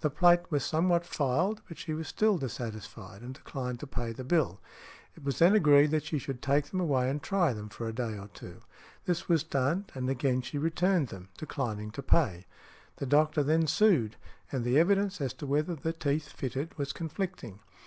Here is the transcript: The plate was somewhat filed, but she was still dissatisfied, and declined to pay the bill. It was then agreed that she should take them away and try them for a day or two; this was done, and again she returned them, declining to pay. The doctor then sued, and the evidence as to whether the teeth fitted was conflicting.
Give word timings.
The 0.00 0.08
plate 0.08 0.40
was 0.50 0.64
somewhat 0.64 1.04
filed, 1.04 1.60
but 1.68 1.76
she 1.76 1.92
was 1.92 2.08
still 2.08 2.38
dissatisfied, 2.38 3.20
and 3.20 3.34
declined 3.34 3.78
to 3.80 3.86
pay 3.86 4.10
the 4.12 4.24
bill. 4.24 4.58
It 5.14 5.22
was 5.22 5.38
then 5.38 5.54
agreed 5.54 5.90
that 5.90 6.04
she 6.06 6.16
should 6.18 6.40
take 6.40 6.64
them 6.70 6.80
away 6.80 7.10
and 7.10 7.22
try 7.22 7.52
them 7.52 7.68
for 7.68 7.86
a 7.86 7.92
day 7.92 8.16
or 8.16 8.28
two; 8.28 8.62
this 9.04 9.28
was 9.28 9.44
done, 9.44 9.84
and 9.94 10.08
again 10.08 10.40
she 10.40 10.56
returned 10.56 11.08
them, 11.08 11.28
declining 11.36 11.90
to 11.90 12.02
pay. 12.02 12.46
The 12.96 13.04
doctor 13.04 13.42
then 13.42 13.66
sued, 13.66 14.16
and 14.50 14.64
the 14.64 14.78
evidence 14.78 15.20
as 15.20 15.34
to 15.34 15.46
whether 15.46 15.74
the 15.74 15.92
teeth 15.92 16.28
fitted 16.32 16.78
was 16.78 16.94
conflicting. 16.94 17.60